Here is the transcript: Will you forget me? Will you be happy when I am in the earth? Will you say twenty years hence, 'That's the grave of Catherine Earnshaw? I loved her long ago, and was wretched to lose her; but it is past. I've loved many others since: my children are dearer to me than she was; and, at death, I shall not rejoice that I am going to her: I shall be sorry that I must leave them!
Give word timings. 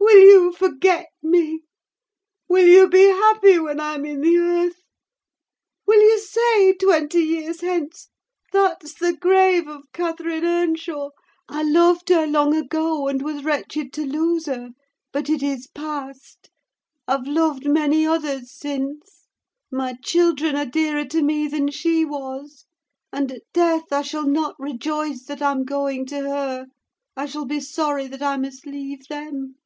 Will 0.00 0.42
you 0.42 0.52
forget 0.52 1.06
me? 1.22 1.64
Will 2.48 2.66
you 2.66 2.88
be 2.88 3.04
happy 3.08 3.58
when 3.58 3.78
I 3.78 3.94
am 3.94 4.06
in 4.06 4.22
the 4.22 4.38
earth? 4.38 4.82
Will 5.86 6.00
you 6.00 6.18
say 6.18 6.72
twenty 6.74 7.20
years 7.20 7.60
hence, 7.60 8.08
'That's 8.50 8.94
the 8.94 9.12
grave 9.14 9.68
of 9.68 9.82
Catherine 9.92 10.46
Earnshaw? 10.46 11.10
I 11.48 11.62
loved 11.62 12.08
her 12.08 12.26
long 12.26 12.56
ago, 12.56 13.06
and 13.06 13.20
was 13.20 13.44
wretched 13.44 13.92
to 13.94 14.06
lose 14.06 14.46
her; 14.46 14.70
but 15.12 15.28
it 15.28 15.42
is 15.42 15.66
past. 15.68 16.48
I've 17.06 17.26
loved 17.26 17.66
many 17.66 18.06
others 18.06 18.50
since: 18.56 19.26
my 19.70 19.94
children 20.02 20.56
are 20.56 20.66
dearer 20.66 21.04
to 21.04 21.22
me 21.22 21.48
than 21.48 21.70
she 21.70 22.06
was; 22.06 22.64
and, 23.12 23.30
at 23.30 23.42
death, 23.52 23.92
I 23.92 24.02
shall 24.02 24.26
not 24.26 24.56
rejoice 24.58 25.24
that 25.26 25.42
I 25.42 25.50
am 25.52 25.64
going 25.64 26.06
to 26.06 26.20
her: 26.30 26.66
I 27.14 27.26
shall 27.26 27.44
be 27.44 27.60
sorry 27.60 28.06
that 28.06 28.22
I 28.22 28.38
must 28.38 28.64
leave 28.64 29.06
them! 29.08 29.56